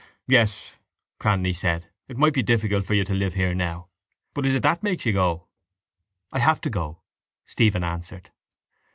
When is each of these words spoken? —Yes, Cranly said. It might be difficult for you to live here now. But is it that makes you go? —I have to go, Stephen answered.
—Yes, 0.25 0.71
Cranly 1.19 1.53
said. 1.55 1.87
It 2.07 2.17
might 2.17 2.33
be 2.33 2.41
difficult 2.41 2.87
for 2.87 2.95
you 2.95 3.03
to 3.03 3.13
live 3.13 3.35
here 3.35 3.53
now. 3.53 3.87
But 4.33 4.47
is 4.47 4.55
it 4.55 4.63
that 4.63 4.81
makes 4.81 5.05
you 5.05 5.13
go? 5.13 5.45
—I 6.31 6.39
have 6.39 6.59
to 6.61 6.71
go, 6.71 7.03
Stephen 7.45 7.83
answered. 7.83 8.31